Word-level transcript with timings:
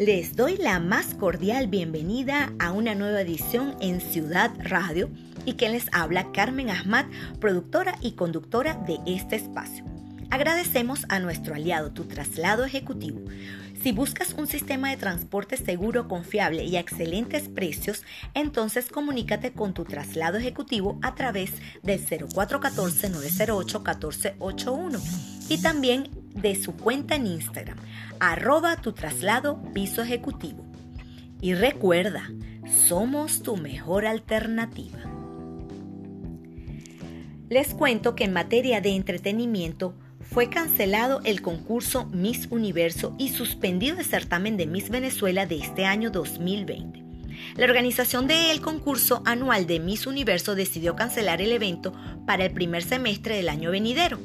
Les 0.00 0.34
doy 0.34 0.56
la 0.56 0.80
más 0.80 1.14
cordial 1.14 1.66
bienvenida 1.66 2.54
a 2.58 2.72
una 2.72 2.94
nueva 2.94 3.20
edición 3.20 3.76
en 3.82 4.00
Ciudad 4.00 4.50
Radio 4.58 5.10
y 5.44 5.56
quien 5.56 5.72
les 5.72 5.88
habla 5.92 6.32
Carmen 6.32 6.70
Ahmad, 6.70 7.04
productora 7.38 7.98
y 8.00 8.12
conductora 8.12 8.82
de 8.86 8.98
este 9.04 9.36
espacio. 9.36 9.84
Agradecemos 10.30 11.04
a 11.10 11.18
nuestro 11.18 11.54
aliado 11.54 11.92
Tu 11.92 12.04
Traslado 12.04 12.64
Ejecutivo. 12.64 13.20
Si 13.82 13.92
buscas 13.92 14.32
un 14.32 14.46
sistema 14.46 14.88
de 14.88 14.96
transporte 14.96 15.58
seguro, 15.58 16.08
confiable 16.08 16.64
y 16.64 16.76
a 16.76 16.80
excelentes 16.80 17.50
precios, 17.50 18.02
entonces 18.32 18.88
comunícate 18.88 19.52
con 19.52 19.74
tu 19.74 19.84
traslado 19.84 20.38
ejecutivo 20.38 20.98
a 21.02 21.14
través 21.14 21.52
del 21.82 22.00
0414-908-1481 22.06 24.98
y 25.50 25.60
también 25.60 26.08
de 26.34 26.54
su 26.54 26.72
cuenta 26.76 27.16
en 27.16 27.26
Instagram 27.26 27.78
arroba 28.18 28.76
tu 28.76 28.92
traslado 28.92 29.62
piso 29.72 30.02
ejecutivo. 30.02 30.64
Y 31.40 31.54
recuerda, 31.54 32.30
somos 32.86 33.42
tu 33.42 33.56
mejor 33.56 34.06
alternativa. 34.06 34.98
Les 37.48 37.74
cuento 37.74 38.14
que 38.14 38.24
en 38.24 38.32
materia 38.32 38.80
de 38.80 38.90
entretenimiento 38.90 39.94
fue 40.20 40.48
cancelado 40.48 41.20
el 41.24 41.42
concurso 41.42 42.06
Miss 42.12 42.46
Universo 42.50 43.16
y 43.18 43.30
suspendido 43.30 43.98
el 43.98 44.04
certamen 44.04 44.56
de 44.56 44.66
Miss 44.66 44.90
Venezuela 44.90 45.46
de 45.46 45.56
este 45.56 45.86
año 45.86 46.10
2020. 46.10 47.02
La 47.56 47.64
organización 47.64 48.28
del 48.28 48.60
concurso 48.60 49.22
anual 49.24 49.66
de 49.66 49.80
Miss 49.80 50.06
Universo 50.06 50.54
decidió 50.54 50.94
cancelar 50.94 51.40
el 51.40 51.52
evento 51.52 51.92
para 52.26 52.44
el 52.44 52.52
primer 52.52 52.82
semestre 52.82 53.36
del 53.36 53.48
año 53.48 53.70
venidero 53.70 54.20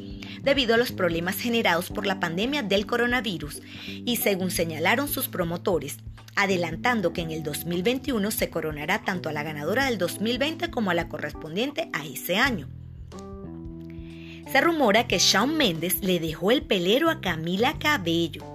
debido 0.46 0.76
a 0.76 0.78
los 0.78 0.92
problemas 0.92 1.38
generados 1.38 1.90
por 1.90 2.06
la 2.06 2.20
pandemia 2.20 2.62
del 2.64 2.86
coronavirus 2.86 3.62
y 3.88 4.18
según 4.18 4.52
señalaron 4.52 5.08
sus 5.08 5.28
promotores, 5.28 5.98
adelantando 6.36 7.12
que 7.12 7.22
en 7.22 7.32
el 7.32 7.44
2021 7.44 8.30
se 8.32 8.50
coronará 8.50 9.04
tanto 9.04 9.28
a 9.28 9.34
la 9.34 9.44
ganadora 9.44 9.86
del 9.86 9.98
2020 9.98 10.70
como 10.70 10.92
a 10.92 10.94
la 10.94 11.10
correspondiente 11.10 11.90
a 11.94 12.06
ese 12.06 12.38
año. 12.38 12.70
Se 14.52 14.62
rumora 14.62 15.08
que 15.08 15.18
Shawn 15.18 15.58
Mendes 15.58 16.04
le 16.04 16.20
dejó 16.20 16.52
el 16.52 16.62
pelero 16.62 17.10
a 17.10 17.20
Camila 17.20 17.78
Cabello. 17.80 18.46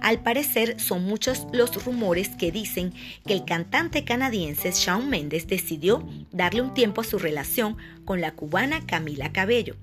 Al 0.00 0.22
parecer 0.22 0.80
son 0.80 1.04
muchos 1.04 1.46
los 1.52 1.84
rumores 1.84 2.30
que 2.30 2.50
dicen 2.50 2.92
que 3.26 3.34
el 3.34 3.44
cantante 3.44 4.04
canadiense 4.04 4.72
Shawn 4.72 5.08
Mendes 5.08 5.46
decidió 5.46 6.08
darle 6.32 6.62
un 6.62 6.74
tiempo 6.74 7.02
a 7.02 7.04
su 7.04 7.18
relación 7.18 7.76
con 8.04 8.20
la 8.20 8.32
cubana 8.32 8.84
Camila 8.86 9.32
Cabello 9.32 9.76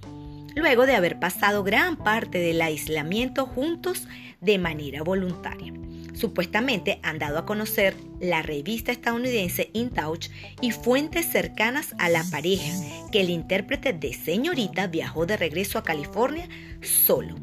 luego 0.55 0.85
de 0.85 0.95
haber 0.95 1.19
pasado 1.19 1.63
gran 1.63 1.97
parte 1.97 2.39
del 2.39 2.61
aislamiento 2.61 3.45
juntos 3.45 4.07
de 4.41 4.57
manera 4.57 5.03
voluntaria. 5.03 5.73
Supuestamente 6.13 6.99
han 7.01 7.17
dado 7.17 7.39
a 7.39 7.45
conocer 7.45 7.95
la 8.19 8.43
revista 8.43 8.91
estadounidense 8.91 9.69
In 9.73 9.89
Touch 9.89 10.29
y 10.61 10.71
fuentes 10.71 11.25
cercanas 11.25 11.95
a 11.97 12.09
la 12.09 12.23
pareja 12.29 12.71
que 13.11 13.21
el 13.21 13.29
intérprete 13.29 13.93
de 13.93 14.13
Señorita 14.13 14.87
viajó 14.87 15.25
de 15.25 15.37
regreso 15.37 15.79
a 15.79 15.83
California 15.83 16.47
solo. 16.81 17.35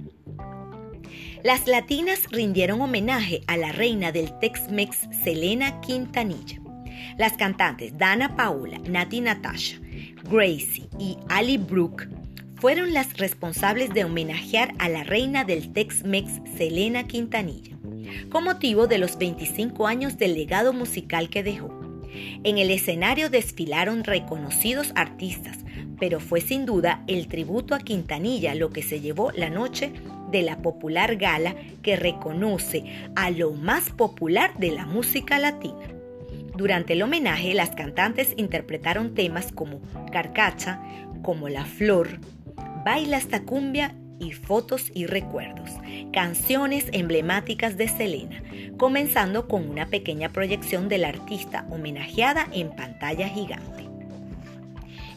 Las 1.43 1.67
latinas 1.67 2.31
rindieron 2.31 2.81
homenaje 2.81 3.41
a 3.47 3.57
la 3.57 3.73
reina 3.73 4.13
del 4.13 4.39
Tex-Mex 4.39 5.09
Selena 5.25 5.81
Quintanilla. 5.81 6.61
Las 7.17 7.33
cantantes 7.33 7.97
Dana 7.97 8.37
Paola, 8.37 8.79
Nati 8.79 9.21
Natasha, 9.21 9.79
Gracie 10.31 10.89
y 10.99 11.17
Ali 11.29 11.57
Brooke 11.57 12.09
fueron 12.61 12.93
las 12.93 13.17
responsables 13.17 13.95
de 13.95 14.05
homenajear 14.05 14.75
a 14.79 14.91
la 14.91 15.03
reina 15.03 15.45
del 15.45 15.73
Tex-Mex, 15.73 16.43
Selena 16.59 17.07
Quintanilla, 17.07 17.79
con 18.29 18.45
motivo 18.45 18.87
de 18.87 18.99
los 18.99 19.17
25 19.17 19.87
años 19.87 20.19
del 20.19 20.35
legado 20.35 20.75
musical 20.75 21.31
que 21.31 21.43
dejó. 21.43 21.71
En 22.45 22.59
el 22.59 22.71
escenario 22.71 23.31
desfilaron 23.31 24.05
reconocidos 24.05 24.93
artistas, 24.95 25.59
pero 25.99 26.21
fue 26.21 26.43
sin 26.43 26.67
duda 26.67 27.03
el 27.07 27.29
tributo 27.29 27.75
a 27.75 27.79
Quintanilla 27.79 28.55
lo 28.55 28.71
que 28.71 28.83
se 28.83 29.01
llevó 29.01 29.33
la 29.33 29.49
noche 29.49 29.93
de 30.31 30.43
la 30.43 30.61
popular 30.61 31.17
gala 31.17 31.57
que 31.83 31.97
reconoce 31.97 32.85
a 33.17 33.31
lo 33.31 33.53
más 33.53 33.89
popular 33.89 34.53
de 34.59 34.73
la 34.73 34.85
música 34.85 35.39
latina. 35.39 35.89
Durante 36.57 36.93
el 36.93 37.01
homenaje, 37.01 37.55
las 37.55 37.71
cantantes 37.71 38.35
interpretaron 38.37 39.15
temas 39.15 39.51
como 39.51 39.81
Carcacha, 40.13 40.83
como 41.23 41.49
La 41.49 41.65
Flor, 41.65 42.19
Baila 42.85 43.19
esta 43.19 43.43
cumbia 43.43 43.95
y 44.19 44.33
fotos 44.33 44.91
y 44.95 45.05
recuerdos, 45.05 45.71
canciones 46.15 46.87
emblemáticas 46.93 47.77
de 47.77 47.89
Selena, 47.89 48.43
comenzando 48.79 49.49
con 49.49 49.69
una 49.69 49.87
pequeña 49.87 50.31
proyección 50.31 50.89
del 50.89 51.05
artista 51.05 51.67
homenajeada 51.71 52.49
en 52.53 52.71
pantalla 52.71 53.29
gigante. 53.29 53.87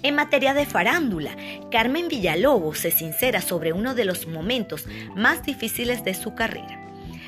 En 0.02 0.16
materia 0.16 0.54
de 0.54 0.66
farándula, 0.66 1.38
Carmen 1.72 2.10
Villalobos 2.10 2.80
se 2.80 2.92
sincera 2.92 3.40
sobre 3.40 3.72
uno 3.72 3.96
de 3.96 4.04
los 4.04 4.28
momentos 4.28 4.86
más 5.16 5.44
difíciles 5.44 6.04
de 6.04 6.14
su 6.14 6.36
carrera. 6.36 6.82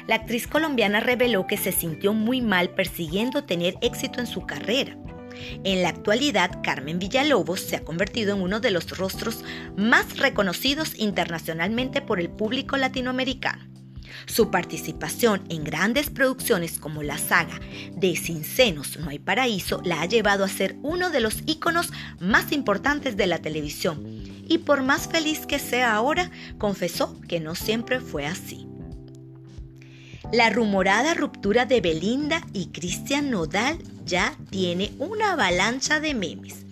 La 0.08 0.16
actriz 0.16 0.48
colombiana 0.48 1.00
reveló 1.00 1.48
que 1.48 1.56
se 1.56 1.72
sintió 1.72 2.14
muy 2.14 2.42
mal 2.42 2.72
persiguiendo 2.72 3.46
tener 3.46 3.76
éxito 3.82 4.20
en 4.20 4.28
su 4.28 4.46
carrera 4.46 4.98
en 5.64 5.82
la 5.82 5.90
actualidad, 5.90 6.62
Carmen 6.64 7.00
Villalobos 7.00 7.62
se 7.62 7.76
ha 7.76 7.84
convertido 7.84 8.36
en 8.36 8.42
uno 8.42 8.60
de 8.60 8.72
los 8.72 8.98
rostros 8.98 9.44
más 9.78 10.18
reconocidos 10.18 10.94
internacionalmente 10.98 12.02
por 12.02 12.20
el 12.20 12.30
público 12.30 12.78
latinoamericano. 12.78 13.76
Su 14.28 14.50
participación 14.50 15.44
en 15.50 15.64
grandes 15.64 16.10
producciones 16.10 16.80
como 16.80 17.04
la 17.04 17.18
saga 17.18 17.60
de 17.96 18.16
Sin 18.16 18.44
No 19.00 19.10
hay 19.10 19.20
Paraíso 19.20 19.82
la 19.84 20.02
ha 20.02 20.06
llevado 20.06 20.44
a 20.44 20.50
ser 20.50 20.78
uno 20.82 21.10
de 21.10 21.20
los 21.20 21.44
íconos 21.46 21.92
más 22.20 22.52
importantes 22.52 23.18
de 23.18 23.28
la 23.28 23.40
televisión. 23.40 24.04
Y 24.48 24.60
por 24.60 24.84
más 24.84 25.08
feliz 25.08 25.46
que 25.46 25.60
sea 25.60 25.96
ahora, 25.96 26.32
confesó 26.58 27.20
que 27.28 27.40
no 27.40 27.56
siempre 27.56 28.00
fue 28.00 28.26
así. 28.26 28.68
La 30.32 30.50
rumorada 30.50 31.14
ruptura 31.14 31.66
de 31.66 31.82
Belinda 31.82 32.46
y 32.52 32.68
Cristian 32.68 33.30
Nodal 33.30 33.78
ya 34.06 34.36
tiene 34.50 34.92
una 34.98 35.34
avalancha 35.34 36.00
de 36.00 36.14
memes. 36.14 36.66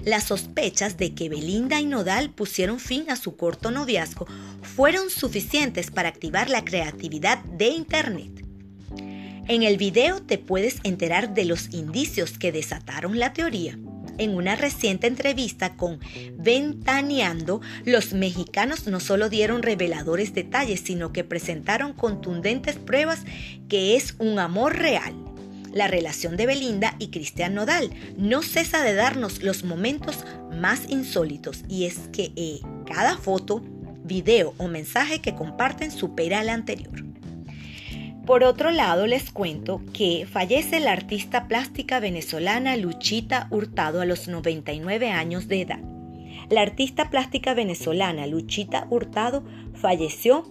Las 0.00 0.24
sospechas 0.24 0.96
de 0.96 1.14
que 1.14 1.28
Belinda 1.28 1.80
y 1.80 1.86
Nodal 1.86 2.30
pusieron 2.30 2.78
fin 2.78 3.10
a 3.10 3.16
su 3.16 3.36
corto 3.36 3.70
noviazgo 3.70 4.26
fueron 4.62 5.10
suficientes 5.10 5.90
para 5.90 6.08
activar 6.08 6.48
la 6.50 6.64
creatividad 6.64 7.38
de 7.44 7.68
Internet. 7.68 8.44
En 9.48 9.62
el 9.62 9.78
video 9.78 10.22
te 10.22 10.38
puedes 10.38 10.78
enterar 10.84 11.34
de 11.34 11.46
los 11.46 11.72
indicios 11.72 12.38
que 12.38 12.52
desataron 12.52 13.18
la 13.18 13.32
teoría. 13.32 13.78
En 14.18 14.34
una 14.34 14.56
reciente 14.56 15.06
entrevista 15.06 15.76
con 15.76 16.00
Ventaneando, 16.36 17.60
los 17.84 18.12
mexicanos 18.12 18.86
no 18.88 18.98
solo 18.98 19.28
dieron 19.28 19.62
reveladores 19.62 20.34
detalles, 20.34 20.80
sino 20.80 21.12
que 21.12 21.24
presentaron 21.24 21.92
contundentes 21.92 22.76
pruebas 22.76 23.20
que 23.68 23.96
es 23.96 24.16
un 24.18 24.40
amor 24.40 24.76
real. 24.76 25.14
La 25.72 25.86
relación 25.86 26.36
de 26.36 26.46
Belinda 26.46 26.96
y 26.98 27.08
Cristian 27.08 27.54
Nodal 27.54 27.90
no 28.16 28.42
cesa 28.42 28.82
de 28.82 28.94
darnos 28.94 29.42
los 29.42 29.64
momentos 29.64 30.24
más 30.52 30.88
insólitos 30.88 31.62
y 31.68 31.84
es 31.84 32.08
que 32.12 32.32
eh, 32.36 32.60
cada 32.86 33.16
foto, 33.16 33.62
video 34.04 34.54
o 34.56 34.66
mensaje 34.66 35.20
que 35.20 35.34
comparten 35.34 35.90
supera 35.90 36.40
al 36.40 36.48
anterior. 36.48 37.07
Por 38.28 38.44
otro 38.44 38.70
lado, 38.70 39.06
les 39.06 39.30
cuento 39.30 39.80
que 39.94 40.26
fallece 40.30 40.80
la 40.80 40.92
artista 40.92 41.48
plástica 41.48 41.98
venezolana 41.98 42.76
Luchita 42.76 43.48
Hurtado 43.50 44.02
a 44.02 44.04
los 44.04 44.28
99 44.28 45.10
años 45.10 45.48
de 45.48 45.62
edad. 45.62 45.80
La 46.50 46.60
artista 46.60 47.08
plástica 47.08 47.54
venezolana 47.54 48.26
Luchita 48.26 48.86
Hurtado 48.90 49.44
falleció 49.72 50.44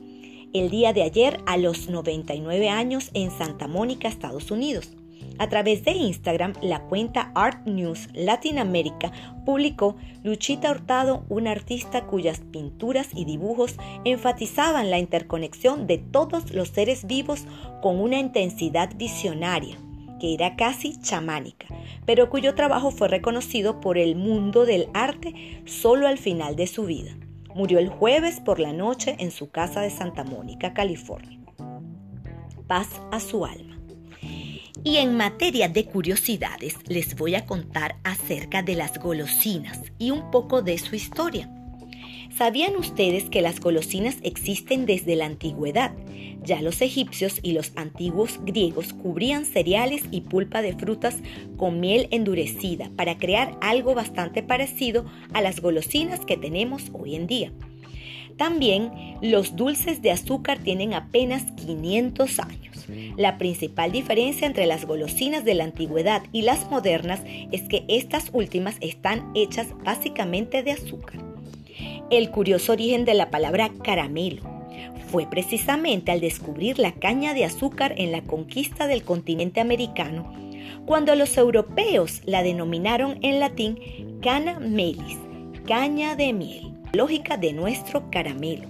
el 0.56 0.72
día 0.72 0.92
de 0.92 1.04
ayer 1.04 1.40
a 1.46 1.58
los 1.58 1.88
99 1.88 2.68
años 2.68 3.12
en 3.14 3.30
Santa 3.30 3.68
Mónica, 3.68 4.08
Estados 4.08 4.50
Unidos. 4.50 4.97
A 5.40 5.50
través 5.50 5.84
de 5.84 5.92
Instagram, 5.92 6.54
la 6.62 6.80
cuenta 6.82 7.32
Art 7.36 7.66
News 7.68 8.10
Latinoamérica 8.14 9.12
publicó 9.46 9.96
Luchita 10.24 10.72
Hurtado, 10.72 11.26
una 11.30 11.52
artista 11.52 12.06
cuyas 12.06 12.40
pinturas 12.40 13.10
y 13.14 13.26
dibujos 13.26 13.76
enfatizaban 14.04 14.90
la 14.90 14.98
interconexión 14.98 15.86
de 15.86 16.00
todos 16.00 16.54
los 16.54 16.70
seres 16.70 17.06
vivos 17.06 17.46
con 17.82 18.00
una 18.00 18.20
intensidad 18.20 18.96
visionaria 18.96 19.78
que 20.20 20.34
era 20.34 20.56
casi 20.56 21.00
chamánica, 21.00 21.68
pero 22.06 22.30
cuyo 22.30 22.56
trabajo 22.56 22.92
fue 22.92 23.08
reconocido 23.08 23.80
por 23.80 23.98
el 23.98 24.16
mundo 24.16 24.66
del 24.66 24.90
arte 24.94 25.62
solo 25.66 26.08
al 26.08 26.18
final 26.18 26.56
de 26.56 26.68
su 26.68 26.86
vida. 26.86 27.16
Murió 27.54 27.80
el 27.80 27.90
jueves 27.90 28.40
por 28.40 28.60
la 28.60 28.74
noche 28.74 29.16
en 29.20 29.32
su 29.32 29.50
casa 29.50 29.82
de 29.82 29.90
Santa 29.90 30.24
Mónica, 30.24 30.74
California. 30.74 31.40
Paz 32.68 33.02
a 33.12 33.20
su 33.20 33.46
alma. 33.46 33.77
Y 34.84 34.98
en 34.98 35.18
materia 35.18 35.68
de 35.70 35.86
curiosidades 35.86 36.76
les 36.88 37.16
voy 37.16 37.36
a 37.36 37.46
contar 37.46 37.98
acerca 38.04 38.64
de 38.64 38.76
las 38.76 39.00
golosinas 39.00 39.82
y 40.00 40.12
un 40.12 40.32
poco 40.32 40.62
de 40.62 40.78
su 40.78 40.96
historia. 40.96 41.50
¿Sabían 42.38 42.76
ustedes 42.76 43.30
que 43.32 43.42
las 43.42 43.60
golosinas 43.60 44.18
existen 44.22 44.86
desde 44.86 45.16
la 45.16 45.26
antigüedad? 45.26 45.94
Ya 46.44 46.62
los 46.62 46.82
egipcios 46.82 47.40
y 47.42 47.54
los 47.54 47.72
antiguos 47.76 48.40
griegos 48.46 48.94
cubrían 48.94 49.44
cereales 49.44 50.04
y 50.12 50.22
pulpa 50.22 50.62
de 50.62 50.74
frutas 50.74 51.18
con 51.58 51.80
miel 51.80 52.08
endurecida 52.12 52.92
para 52.96 53.18
crear 53.18 53.58
algo 53.60 53.96
bastante 53.96 54.44
parecido 54.44 55.06
a 55.34 55.42
las 55.42 55.62
golosinas 55.62 56.20
que 56.26 56.38
tenemos 56.38 56.92
hoy 56.94 57.16
en 57.16 57.26
día. 57.26 57.52
También 58.38 58.92
los 59.22 59.56
dulces 59.56 60.02
de 60.02 60.12
azúcar 60.12 60.60
tienen 60.60 60.94
apenas 60.94 61.44
500 61.54 62.40
años. 62.40 62.86
La 63.18 63.38
principal 63.38 63.92
diferencia 63.92 64.46
entre 64.46 64.68
las 64.68 64.86
golosinas 64.86 65.44
de 65.44 65.56
la 65.56 65.64
antigüedad 65.64 66.24
y 66.32 66.44
las 66.44 66.70
modernas 66.70 67.22
es 67.52 67.64
que 67.64 67.84
estas 67.88 68.30
últimas 68.34 68.78
están 68.80 69.32
hechas 69.36 69.68
básicamente 69.84 70.62
de 70.62 70.72
azúcar. 70.72 71.20
El 72.10 72.30
curioso 72.30 72.74
origen 72.74 73.06
de 73.06 73.16
la 73.16 73.30
palabra 73.30 73.72
caramelo 73.84 74.44
fue 75.12 75.26
precisamente 75.26 76.12
al 76.12 76.22
descubrir 76.22 76.80
la 76.80 76.94
caña 76.94 77.34
de 77.34 77.44
azúcar 77.44 77.96
en 77.98 78.12
la 78.12 78.22
conquista 78.22 78.88
del 78.88 79.04
continente 79.04 79.60
americano, 79.60 80.32
cuando 80.86 81.16
los 81.16 81.38
europeos 81.38 82.22
la 82.26 82.44
denominaron 82.44 83.18
en 83.22 83.40
latín 83.40 83.80
cana 84.22 84.60
melis, 84.60 85.18
caña 85.66 86.16
de 86.16 86.34
miel 86.34 86.77
lógica 86.94 87.38
de 87.38 87.54
nuestro 87.54 88.10
caramelo. 88.10 88.68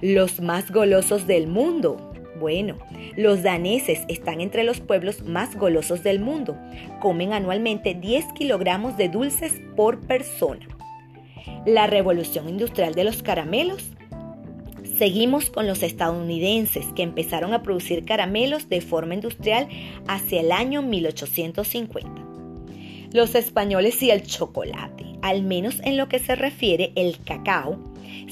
Los 0.00 0.40
más 0.40 0.70
golosos 0.70 1.26
del 1.26 1.46
mundo. 1.46 2.12
Bueno, 2.38 2.78
los 3.16 3.42
daneses 3.42 4.00
están 4.08 4.40
entre 4.40 4.64
los 4.64 4.80
pueblos 4.80 5.22
más 5.22 5.56
golosos 5.56 6.02
del 6.02 6.20
mundo. 6.20 6.58
Comen 7.00 7.32
anualmente 7.32 7.94
10 7.94 8.32
kilogramos 8.34 8.96
de 8.96 9.08
dulces 9.08 9.60
por 9.76 10.00
persona. 10.00 10.66
La 11.64 11.86
revolución 11.86 12.48
industrial 12.48 12.94
de 12.94 13.04
los 13.04 13.22
caramelos. 13.22 13.84
Seguimos 14.98 15.50
con 15.50 15.66
los 15.66 15.82
estadounidenses 15.82 16.86
que 16.94 17.02
empezaron 17.02 17.52
a 17.52 17.62
producir 17.62 18.04
caramelos 18.04 18.68
de 18.68 18.80
forma 18.80 19.14
industrial 19.14 19.68
hacia 20.06 20.40
el 20.40 20.52
año 20.52 20.82
1850. 20.82 22.10
Los 23.12 23.34
españoles 23.34 24.02
y 24.02 24.10
el 24.10 24.22
chocolate 24.22 25.13
al 25.24 25.42
menos 25.42 25.80
en 25.84 25.96
lo 25.96 26.06
que 26.06 26.18
se 26.18 26.34
refiere 26.34 26.92
el 26.96 27.18
cacao, 27.24 27.78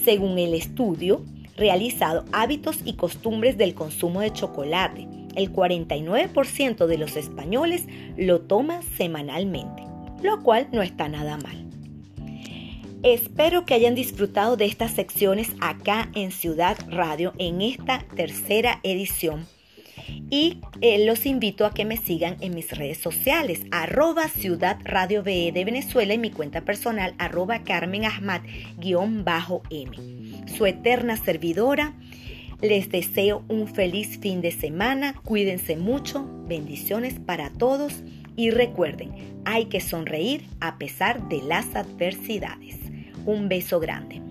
según 0.05 0.39
el 0.39 0.53
estudio 0.53 1.25
realizado 1.57 2.27
Hábitos 2.33 2.81
y 2.85 2.97
Costumbres 2.97 3.57
del 3.57 3.73
Consumo 3.73 4.21
de 4.21 4.31
Chocolate. 4.31 5.09
El 5.35 5.51
49% 5.51 6.87
de 6.87 6.99
los 6.99 7.17
españoles 7.17 7.87
lo 8.19 8.43
toma 8.43 8.83
semanalmente, 8.99 9.83
lo 10.23 10.43
cual 10.43 10.69
no 10.71 10.83
está 10.83 11.09
nada 11.09 11.39
mal. 11.39 11.65
Espero 13.03 13.65
que 13.65 13.73
hayan 13.73 13.95
disfrutado 13.95 14.59
de 14.59 14.67
estas 14.67 14.91
secciones 14.91 15.51
acá 15.61 16.11
en 16.15 16.31
Ciudad 16.31 16.77
Radio 16.91 17.33
en 17.39 17.63
esta 17.63 18.05
tercera 18.15 18.81
edición 18.83 19.47
y 20.33 20.59
eh, 20.81 21.05
los 21.05 21.27
invito 21.27 21.67
a 21.67 21.75
que 21.75 21.85
me 21.85 21.99
sigan 21.99 22.39
en 22.41 22.55
mis 22.55 22.71
redes 22.71 22.97
sociales, 22.97 23.61
arroba 23.71 24.29
Ciudad 24.29 24.79
Radio 24.83 25.23
BE 25.23 25.53
de 25.53 25.67
Venezuela 25.67 26.15
y 26.15 26.19
mi 26.19 26.31
cuenta 26.31 26.63
personal, 26.63 27.15
arroba 27.19 27.65
Carmen 27.65 28.07
Ahmad-M. 28.07 29.91
Su 30.57 30.65
eterna 30.65 31.19
servidora, 31.19 31.93
les 32.63 32.89
deseo 32.89 33.45
un 33.49 33.69
feliz 33.69 34.21
fin 34.21 34.41
de 34.41 34.53
semana, 34.53 35.13
cuídense 35.23 35.77
mucho, 35.77 36.27
bendiciones 36.47 37.21
para 37.21 37.51
todos 37.51 38.03
y 38.35 38.49
recuerden, 38.49 39.11
hay 39.45 39.67
que 39.67 39.83
sonreír 39.83 40.47
a 40.61 40.79
pesar 40.79 41.29
de 41.29 41.43
las 41.43 41.77
adversidades. 41.77 42.79
Un 43.27 43.51
beso 43.51 43.81
grande. 43.81 44.23